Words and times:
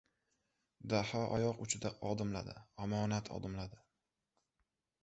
Daho 0.93 1.21
oyoq 1.35 1.61
uchida 1.67 1.91
odimladi, 2.13 2.57
omonat 2.87 3.31
odimladi. 3.39 3.83